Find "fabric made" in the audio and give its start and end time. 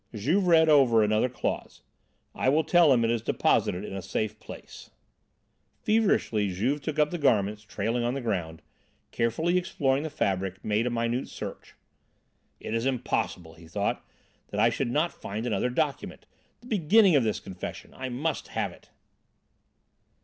10.09-10.87